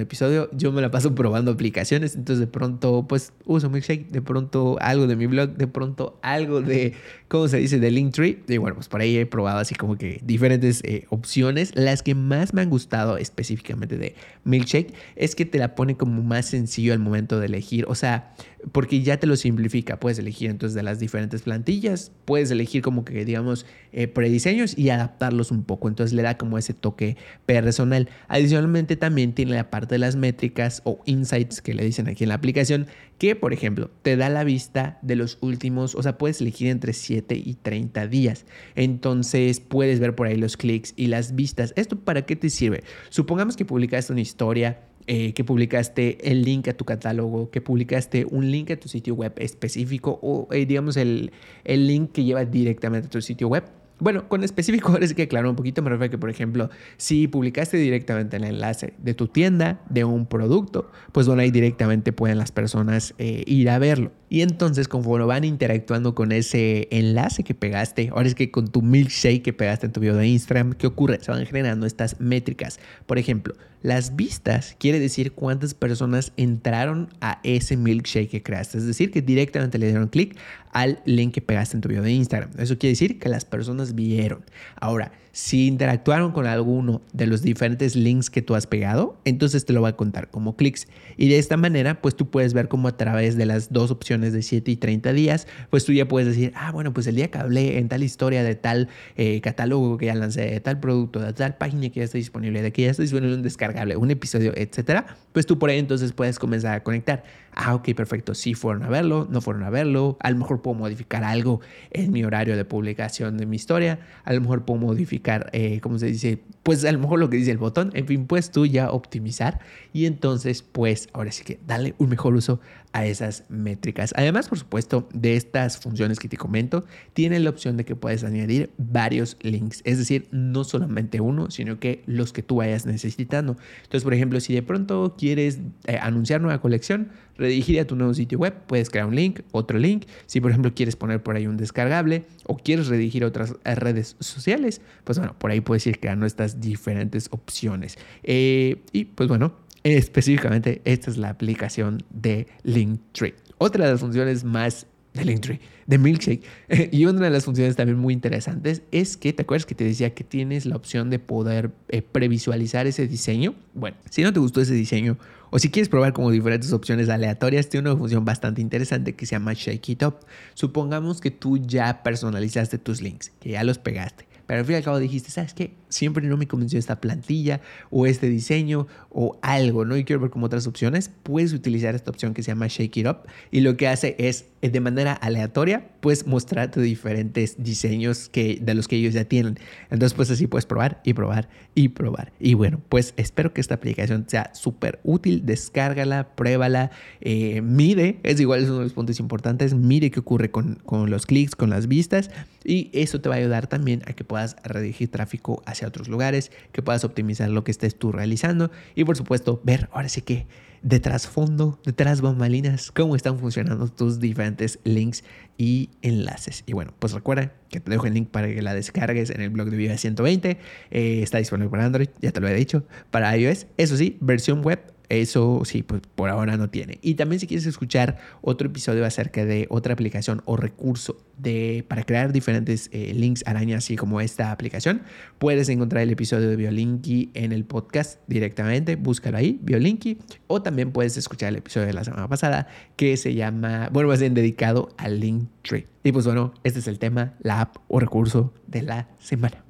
episodio. 0.00 0.48
Yo 0.52 0.72
me 0.72 0.80
la 0.80 0.90
paso 0.90 1.14
probando 1.14 1.50
aplicaciones, 1.50 2.14
entonces 2.14 2.40
de 2.40 2.46
pronto, 2.46 3.06
pues 3.08 3.32
uso 3.44 3.68
Milkshake, 3.68 4.08
de 4.08 4.22
pronto 4.22 4.78
algo 4.80 5.06
de 5.06 5.16
mi 5.16 5.26
blog, 5.26 5.50
de 5.50 5.66
pronto 5.66 6.18
algo 6.22 6.62
de, 6.62 6.94
¿cómo 7.28 7.48
se 7.48 7.58
dice?, 7.58 7.78
de 7.78 7.90
Linktree. 7.90 8.42
Y 8.48 8.56
bueno, 8.56 8.76
pues 8.76 8.88
por 8.88 9.00
ahí 9.00 9.16
he 9.18 9.26
probado 9.26 9.58
así 9.58 9.74
como 9.74 9.96
que 9.96 10.20
diferentes 10.24 10.80
eh, 10.84 11.04
opciones. 11.10 11.72
Las 11.74 12.02
que 12.02 12.14
más 12.14 12.54
me 12.54 12.62
han 12.62 12.70
gustado 12.70 13.18
específicamente 13.18 13.98
de 13.98 14.14
Milkshake 14.44 14.94
es 15.16 15.34
que 15.34 15.44
te 15.44 15.58
la 15.58 15.74
pone 15.74 15.96
como 15.96 16.22
más 16.22 16.46
sencillo 16.46 16.92
al 16.92 16.98
momento 16.98 17.38
de 17.38 17.46
elegir. 17.46 17.84
O 17.88 17.94
sea, 17.94 18.34
porque 18.70 19.02
ya 19.02 19.16
te 19.16 19.26
lo 19.26 19.36
simplifica. 19.36 19.98
Puedes 19.98 20.18
elegir 20.18 20.50
entonces 20.50 20.74
de 20.74 20.82
las 20.82 21.00
diferentes 21.00 21.42
plantillas, 21.42 22.12
puedes 22.24 22.50
elegir 22.50 22.82
como 22.82 23.04
que 23.04 23.24
digamos 23.24 23.66
eh, 23.92 24.06
prediseños 24.06 24.78
y 24.78 24.90
adaptarlos 24.90 25.50
un 25.50 25.64
poco. 25.64 25.88
Entonces 25.88 26.14
le 26.14 26.22
da 26.22 26.38
como 26.38 26.58
ese 26.58 26.74
toque 26.74 27.16
personal. 27.46 28.08
Adicionalmente 28.28 28.96
también 28.96 29.32
tiene 29.32 29.54
la 29.54 29.70
parte 29.70 29.94
de 29.94 29.98
las 29.98 30.16
métricas 30.16 30.82
o 30.84 31.00
insights 31.04 31.60
que 31.60 31.74
le 31.74 31.84
dicen 31.84 32.08
aquí 32.08 32.24
en 32.24 32.28
la 32.28 32.34
aplicación, 32.34 32.86
que 33.18 33.36
por 33.36 33.52
ejemplo 33.52 33.90
te 34.02 34.16
da 34.16 34.28
la 34.28 34.44
vista 34.44 34.98
de 35.02 35.16
los 35.16 35.38
últimos, 35.40 35.94
o 35.94 36.02
sea, 36.02 36.18
puedes 36.18 36.40
elegir 36.40 36.68
entre 36.68 36.92
7 36.92 37.34
y 37.34 37.54
30 37.54 38.06
días. 38.06 38.46
Entonces 38.74 39.60
puedes 39.60 40.00
ver 40.00 40.14
por 40.14 40.26
ahí 40.26 40.36
los 40.36 40.56
clics 40.56 40.94
y 40.96 41.06
las 41.06 41.34
vistas. 41.34 41.72
¿Esto 41.76 41.98
para 41.98 42.22
qué 42.22 42.36
te 42.36 42.50
sirve? 42.50 42.84
Supongamos 43.10 43.56
que 43.56 43.64
publicaste 43.64 44.12
una 44.12 44.22
historia 44.22 44.80
eh, 45.08 45.34
que 45.34 45.42
publicaste 45.42 46.30
el 46.30 46.42
link 46.42 46.68
a 46.68 46.74
tu 46.74 46.84
catálogo, 46.84 47.50
que 47.50 47.60
publicaste 47.60 48.24
un 48.24 48.52
link 48.52 48.70
a 48.70 48.76
tu 48.76 48.88
sitio 48.88 49.16
web 49.16 49.32
específico 49.36 50.20
o 50.22 50.46
eh, 50.52 50.64
digamos 50.64 50.96
el, 50.96 51.32
el 51.64 51.88
link 51.88 52.12
que 52.12 52.22
lleva 52.22 52.44
directamente 52.44 53.08
a 53.08 53.10
tu 53.10 53.20
sitio 53.20 53.48
web 53.48 53.64
bueno, 53.98 54.28
con 54.28 54.44
específico 54.44 54.88
ahora 54.92 55.06
sí 55.06 55.14
que 55.14 55.28
claro 55.28 55.50
un 55.50 55.56
poquito, 55.56 55.82
me 55.82 55.90
refiero 55.90 56.06
a 56.06 56.10
que, 56.10 56.18
por 56.18 56.30
ejemplo, 56.30 56.70
si 56.96 57.28
publicaste 57.28 57.76
directamente 57.76 58.36
el 58.36 58.44
enlace 58.44 58.94
de 58.98 59.14
tu 59.14 59.28
tienda, 59.28 59.80
de 59.88 60.04
un 60.04 60.26
producto, 60.26 60.90
pues 61.12 61.26
bueno, 61.26 61.42
ahí 61.42 61.50
directamente 61.50 62.12
pueden 62.12 62.38
las 62.38 62.52
personas 62.52 63.14
eh, 63.18 63.44
ir 63.46 63.70
a 63.70 63.78
verlo. 63.78 64.10
Y 64.32 64.40
entonces, 64.40 64.88
conforme 64.88 65.26
van 65.26 65.44
interactuando 65.44 66.14
con 66.14 66.32
ese 66.32 66.88
enlace 66.90 67.44
que 67.44 67.52
pegaste, 67.52 68.08
ahora 68.12 68.28
es 68.28 68.34
que 68.34 68.50
con 68.50 68.68
tu 68.68 68.80
milkshake 68.80 69.42
que 69.42 69.52
pegaste 69.52 69.84
en 69.84 69.92
tu 69.92 70.00
video 70.00 70.16
de 70.16 70.26
Instagram, 70.26 70.72
¿qué 70.72 70.86
ocurre? 70.86 71.18
Se 71.20 71.30
van 71.30 71.44
generando 71.44 71.84
estas 71.84 72.18
métricas. 72.18 72.80
Por 73.04 73.18
ejemplo, 73.18 73.54
las 73.82 74.16
vistas 74.16 74.76
quiere 74.78 75.00
decir 75.00 75.32
cuántas 75.32 75.74
personas 75.74 76.32
entraron 76.38 77.10
a 77.20 77.40
ese 77.42 77.76
milkshake 77.76 78.30
que 78.30 78.42
creaste. 78.42 78.78
Es 78.78 78.86
decir, 78.86 79.10
que 79.10 79.20
directamente 79.20 79.76
le 79.76 79.88
dieron 79.88 80.08
clic 80.08 80.38
al 80.72 81.02
link 81.04 81.34
que 81.34 81.42
pegaste 81.42 81.76
en 81.76 81.80
tu 81.80 81.88
video 81.88 82.02
de 82.02 82.12
Instagram. 82.12 82.52
Eso 82.58 82.78
quiere 82.78 82.92
decir 82.92 83.18
que 83.18 83.28
las 83.28 83.44
personas 83.44 83.94
vieron. 83.94 84.44
Ahora, 84.76 85.12
si 85.32 85.66
interactuaron 85.66 86.30
con 86.32 86.46
alguno 86.46 87.02
de 87.12 87.26
los 87.26 87.42
diferentes 87.42 87.96
links 87.96 88.30
que 88.30 88.40
tú 88.40 88.54
has 88.54 88.68
pegado, 88.68 89.18
entonces 89.24 89.64
te 89.64 89.72
lo 89.72 89.82
va 89.82 89.88
a 89.88 89.96
contar 89.96 90.30
como 90.30 90.56
clics. 90.56 90.86
Y 91.16 91.28
de 91.28 91.38
esta 91.38 91.56
manera, 91.56 92.00
pues 92.00 92.14
tú 92.14 92.30
puedes 92.30 92.54
ver 92.54 92.68
cómo 92.68 92.86
a 92.86 92.96
través 92.96 93.36
de 93.36 93.46
las 93.46 93.72
dos 93.72 93.90
opciones 93.90 94.21
de 94.30 94.42
7 94.42 94.70
y 94.70 94.76
30 94.76 95.12
días, 95.12 95.48
pues 95.70 95.84
tú 95.84 95.92
ya 95.92 96.06
puedes 96.06 96.28
decir, 96.28 96.52
ah, 96.54 96.70
bueno, 96.70 96.92
pues 96.92 97.06
el 97.06 97.16
día 97.16 97.30
que 97.30 97.38
hablé 97.38 97.78
en 97.78 97.88
tal 97.88 98.02
historia 98.02 98.44
de 98.44 98.54
tal 98.54 98.88
eh, 99.16 99.40
catálogo 99.40 99.98
que 99.98 100.06
ya 100.06 100.14
lancé, 100.14 100.42
de 100.42 100.60
tal 100.60 100.78
producto, 100.80 101.20
de 101.20 101.32
tal 101.32 101.56
página 101.56 101.88
que 101.88 102.00
ya 102.00 102.04
está 102.04 102.18
disponible, 102.18 102.62
de 102.62 102.72
que 102.72 102.82
ya 102.82 102.90
está 102.90 103.02
disponible 103.02 103.34
un 103.34 103.42
descargable, 103.42 103.96
un 103.96 104.10
episodio, 104.10 104.52
etcétera, 104.54 105.16
pues 105.32 105.46
tú 105.46 105.58
por 105.58 105.70
ahí 105.70 105.78
entonces 105.78 106.12
puedes 106.12 106.38
comenzar 106.38 106.74
a 106.74 106.82
conectar. 106.82 107.24
Ah, 107.54 107.74
ok, 107.74 107.90
perfecto. 107.94 108.34
Sí 108.34 108.54
fueron 108.54 108.82
a 108.82 108.88
verlo, 108.88 109.28
no 109.30 109.40
fueron 109.42 109.62
a 109.64 109.70
verlo. 109.70 110.16
A 110.20 110.30
lo 110.30 110.38
mejor 110.38 110.62
puedo 110.62 110.74
modificar 110.74 111.22
algo 111.22 111.60
en 111.90 112.10
mi 112.10 112.24
horario 112.24 112.56
de 112.56 112.64
publicación 112.64 113.36
de 113.36 113.44
mi 113.44 113.56
historia. 113.56 114.00
A 114.24 114.32
lo 114.32 114.40
mejor 114.40 114.64
puedo 114.64 114.80
modificar, 114.80 115.50
eh, 115.52 115.80
¿cómo 115.80 115.98
se 115.98 116.06
dice? 116.06 116.42
Pues 116.62 116.84
a 116.84 116.92
lo 116.92 116.98
mejor 116.98 117.18
lo 117.18 117.28
que 117.28 117.36
dice 117.36 117.50
el 117.50 117.58
botón. 117.58 117.90
En 117.94 118.06
fin, 118.06 118.26
pues 118.26 118.50
tú 118.50 118.64
ya 118.64 118.90
optimizar. 118.90 119.60
Y 119.92 120.06
entonces, 120.06 120.62
pues 120.62 121.08
ahora 121.12 121.30
sí 121.30 121.44
que 121.44 121.60
dale 121.66 121.94
un 121.98 122.08
mejor 122.08 122.34
uso 122.34 122.60
a 122.92 123.06
esas 123.06 123.44
métricas. 123.48 124.12
Además, 124.16 124.48
por 124.48 124.58
supuesto, 124.58 125.08
de 125.12 125.36
estas 125.36 125.78
funciones 125.78 126.18
que 126.18 126.28
te 126.28 126.36
comento, 126.36 126.84
tiene 127.14 127.38
la 127.40 127.50
opción 127.50 127.76
de 127.76 127.84
que 127.84 127.96
puedes 127.96 128.22
añadir 128.24 128.70
varios 128.76 129.36
links, 129.40 129.80
es 129.84 129.98
decir, 129.98 130.28
no 130.30 130.64
solamente 130.64 131.20
uno, 131.20 131.50
sino 131.50 131.78
que 131.78 132.02
los 132.06 132.32
que 132.32 132.42
tú 132.42 132.56
vayas 132.56 132.86
necesitando. 132.86 133.56
Entonces, 133.78 134.04
por 134.04 134.14
ejemplo, 134.14 134.40
si 134.40 134.54
de 134.54 134.62
pronto 134.62 135.14
quieres 135.16 135.60
eh, 135.86 135.98
anunciar 136.00 136.40
nueva 136.40 136.60
colección, 136.60 137.10
redirigir 137.52 137.80
a 137.80 137.86
tu 137.86 137.96
nuevo 137.96 138.14
sitio 138.14 138.38
web, 138.38 138.54
puedes 138.66 138.88
crear 138.88 139.06
un 139.06 139.14
link, 139.14 139.40
otro 139.52 139.78
link. 139.78 140.06
Si, 140.26 140.40
por 140.40 140.50
ejemplo, 140.50 140.72
quieres 140.74 140.96
poner 140.96 141.22
por 141.22 141.36
ahí 141.36 141.46
un 141.46 141.56
descargable 141.56 142.24
o 142.44 142.56
quieres 142.56 142.88
redirigir 142.88 143.24
a 143.24 143.26
otras 143.26 143.54
redes 143.64 144.16
sociales, 144.20 144.80
pues 145.04 145.18
bueno, 145.18 145.36
por 145.38 145.50
ahí 145.50 145.60
puedes 145.60 145.86
ir 145.86 146.00
creando 146.00 146.26
estas 146.26 146.60
diferentes 146.60 147.28
opciones. 147.30 147.98
Eh, 148.22 148.82
y 148.92 149.04
pues 149.04 149.28
bueno, 149.28 149.54
Específicamente, 149.84 150.80
esta 150.84 151.10
es 151.10 151.16
la 151.16 151.28
aplicación 151.28 152.04
de 152.10 152.46
Linktree. 152.62 153.34
Otra 153.58 153.86
de 153.86 153.90
las 153.90 154.00
funciones 154.00 154.44
más 154.44 154.86
de 155.12 155.24
Linktree, 155.24 155.60
de 155.86 155.98
Milkshake. 155.98 156.42
y 156.92 157.04
una 157.04 157.20
de 157.20 157.30
las 157.30 157.44
funciones 157.44 157.74
también 157.74 157.98
muy 157.98 158.14
interesantes 158.14 158.82
es 158.92 159.16
que, 159.16 159.32
¿te 159.32 159.42
acuerdas 159.42 159.66
que 159.66 159.74
te 159.74 159.84
decía 159.84 160.14
que 160.14 160.22
tienes 160.22 160.66
la 160.66 160.76
opción 160.76 161.10
de 161.10 161.18
poder 161.18 161.72
eh, 161.88 162.00
previsualizar 162.02 162.86
ese 162.86 163.08
diseño? 163.08 163.54
Bueno, 163.74 163.96
si 164.08 164.22
no 164.22 164.32
te 164.32 164.38
gustó 164.38 164.60
ese 164.60 164.74
diseño 164.74 165.18
o 165.54 165.58
si 165.58 165.70
quieres 165.70 165.90
probar 165.90 166.14
como 166.14 166.30
diferentes 166.30 166.72
opciones 166.72 167.10
aleatorias, 167.10 167.68
tiene 167.68 167.90
una 167.90 167.98
función 167.98 168.24
bastante 168.24 168.62
interesante 168.62 169.14
que 169.14 169.26
se 169.26 169.32
llama 169.32 169.52
Shake 169.52 169.90
It 169.90 170.02
Up. 170.02 170.16
Supongamos 170.54 171.20
que 171.20 171.30
tú 171.30 171.58
ya 171.58 172.02
personalizaste 172.02 172.78
tus 172.78 173.02
links, 173.02 173.30
que 173.38 173.50
ya 173.50 173.62
los 173.62 173.76
pegaste. 173.76 174.31
Pero 174.52 174.60
al 174.60 174.66
fin 174.66 174.74
y 174.74 174.76
al 174.76 174.84
cabo 174.84 174.98
dijiste, 174.98 175.30
¿sabes 175.30 175.54
qué? 175.54 175.72
Siempre 175.88 176.28
no 176.28 176.36
me 176.36 176.46
convenció 176.46 176.78
esta 176.78 177.00
plantilla 177.00 177.62
o 177.90 178.04
este 178.04 178.28
diseño 178.28 178.86
o 179.08 179.38
algo, 179.40 179.86
¿no? 179.86 179.96
Y 179.96 180.04
quiero 180.04 180.20
ver 180.20 180.28
como 180.28 180.44
otras 180.44 180.66
opciones. 180.66 181.10
Puedes 181.22 181.54
utilizar 181.54 181.94
esta 181.94 182.10
opción 182.10 182.34
que 182.34 182.42
se 182.42 182.50
llama 182.50 182.66
Shake 182.66 182.98
It 182.98 183.06
Up 183.06 183.20
y 183.50 183.62
lo 183.62 183.78
que 183.78 183.88
hace 183.88 184.14
es, 184.18 184.44
eh, 184.60 184.68
de 184.68 184.80
manera 184.80 185.14
aleatoria, 185.14 185.88
pues 186.00 186.26
mostrarte 186.26 186.82
diferentes 186.82 187.62
diseños 187.64 188.28
que, 188.28 188.58
de 188.60 188.74
los 188.74 188.88
que 188.88 188.96
ellos 188.96 189.14
ya 189.14 189.24
tienen. 189.24 189.58
Entonces, 189.84 190.12
pues 190.12 190.30
así 190.30 190.46
puedes 190.46 190.66
probar 190.66 191.00
y 191.02 191.14
probar 191.14 191.48
y 191.74 191.88
probar. 191.88 192.34
Y 192.38 192.52
bueno, 192.52 192.82
pues 192.90 193.14
espero 193.16 193.54
que 193.54 193.62
esta 193.62 193.76
aplicación 193.76 194.26
sea 194.28 194.54
súper 194.54 195.00
útil. 195.02 195.46
Descárgala, 195.46 196.34
pruébala, 196.36 196.90
eh, 197.22 197.62
mide, 197.62 198.20
es 198.22 198.38
igual, 198.38 198.60
es 198.60 198.68
uno 198.68 198.80
de 198.80 198.84
los 198.84 198.92
puntos 198.92 199.18
importantes, 199.18 199.72
mide 199.72 200.10
qué 200.10 200.20
ocurre 200.20 200.50
con, 200.50 200.74
con 200.84 201.08
los 201.08 201.24
clics, 201.24 201.56
con 201.56 201.70
las 201.70 201.88
vistas 201.88 202.28
y 202.64 202.90
eso 202.92 203.20
te 203.20 203.28
va 203.28 203.36
a 203.36 203.38
ayudar 203.38 203.66
también 203.66 204.02
a 204.06 204.12
que 204.12 204.24
puedas 204.24 204.41
puedas 204.42 204.56
redirigir 204.64 205.08
tráfico 205.08 205.62
hacia 205.66 205.86
otros 205.86 206.08
lugares, 206.08 206.50
que 206.72 206.82
puedas 206.82 207.04
optimizar 207.04 207.48
lo 207.48 207.62
que 207.64 207.70
estés 207.70 207.96
tú 207.96 208.12
realizando 208.12 208.70
y 208.94 209.04
por 209.04 209.16
supuesto 209.16 209.60
ver 209.64 209.88
ahora 209.92 210.08
sí 210.08 210.22
que 210.22 210.46
de 210.82 210.98
trasfondo, 210.98 211.78
detrás 211.84 212.20
bambalinas, 212.20 212.90
cómo 212.90 213.14
están 213.14 213.38
funcionando 213.38 213.86
tus 213.86 214.18
diferentes 214.18 214.80
links 214.82 215.22
y 215.56 215.90
enlaces. 216.02 216.64
Y 216.66 216.72
bueno, 216.72 216.92
pues 216.98 217.12
recuerda 217.12 217.52
que 217.68 217.78
te 217.78 217.88
dejo 217.88 218.06
el 218.06 218.14
link 218.14 218.30
para 218.30 218.48
que 218.48 218.62
la 218.62 218.74
descargues 218.74 219.30
en 219.30 219.42
el 219.42 219.50
blog 219.50 219.70
de 219.70 219.76
Viva 219.76 219.96
120. 219.96 220.58
Eh, 220.90 221.22
está 221.22 221.38
disponible 221.38 221.70
para 221.70 221.84
Android, 221.84 222.08
ya 222.20 222.32
te 222.32 222.40
lo 222.40 222.48
he 222.48 222.54
dicho. 222.54 222.84
Para 223.12 223.36
iOS, 223.36 223.68
eso 223.76 223.96
sí, 223.96 224.18
versión 224.20 224.64
web 224.64 224.80
eso 225.12 225.62
sí, 225.64 225.82
pues 225.82 226.02
por 226.14 226.30
ahora 226.30 226.56
no 226.56 226.70
tiene. 226.70 226.98
Y 227.02 227.14
también 227.14 227.38
si 227.38 227.46
quieres 227.46 227.66
escuchar 227.66 228.18
otro 228.40 228.68
episodio 228.68 229.04
acerca 229.04 229.44
de 229.44 229.66
otra 229.68 229.92
aplicación 229.92 230.40
o 230.46 230.56
recurso 230.56 231.18
de, 231.36 231.84
para 231.86 232.04
crear 232.04 232.32
diferentes 232.32 232.88
eh, 232.92 233.12
links 233.14 233.42
arañas, 233.46 233.84
así 233.84 233.96
como 233.96 234.20
esta 234.20 234.52
aplicación, 234.52 235.02
puedes 235.38 235.68
encontrar 235.68 236.02
el 236.02 236.10
episodio 236.10 236.48
de 236.48 236.56
Biolinky 236.56 237.30
en 237.34 237.52
el 237.52 237.64
podcast 237.64 238.20
directamente. 238.26 238.96
Búscalo 238.96 239.36
ahí, 239.36 239.58
Biolinky. 239.62 240.18
O 240.46 240.62
también 240.62 240.92
puedes 240.92 241.16
escuchar 241.16 241.50
el 241.50 241.56
episodio 241.56 241.86
de 241.86 241.92
la 241.92 242.04
semana 242.04 242.28
pasada 242.28 242.68
que 242.96 243.16
se 243.16 243.34
llama, 243.34 243.90
bueno, 243.92 244.08
más 244.08 244.20
bien 244.20 244.32
dedicado 244.32 244.88
al 244.96 245.20
Linktree. 245.20 245.86
Y 246.04 246.12
pues 246.12 246.24
bueno, 246.24 246.54
este 246.64 246.78
es 246.78 246.88
el 246.88 246.98
tema, 246.98 247.34
la 247.42 247.60
app 247.60 247.76
o 247.88 248.00
recurso 248.00 248.54
de 248.66 248.82
la 248.82 249.08
semana. 249.18 249.62